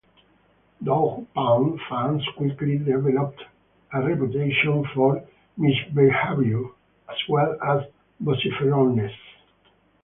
Dawg 0.83 1.27
Pound 1.35 1.79
fans 1.87 2.25
quickly 2.35 2.79
developed 2.79 3.39
a 3.93 4.01
reputation 4.01 4.83
for 4.95 5.23
misbehavior 5.57 6.63
as 7.07 7.17
well 7.29 7.55
as 7.61 7.81
vociferousness. 8.19 9.13